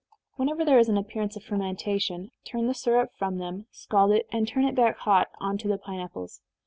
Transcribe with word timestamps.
Whenever 0.35 0.65
there 0.65 0.79
is 0.79 0.89
any 0.89 0.99
appearance 0.99 1.35
of 1.35 1.43
fermentation, 1.43 2.31
turn 2.43 2.65
the 2.65 2.73
syrup 2.73 3.11
from 3.19 3.37
them, 3.37 3.67
scald 3.69 4.11
it, 4.11 4.25
and 4.31 4.47
turn 4.47 4.65
it 4.65 4.73
back 4.73 4.97
hot 4.97 5.27
on 5.39 5.59
to 5.59 5.67
the 5.67 5.77
pine 5.77 5.99
apples. 5.99 6.41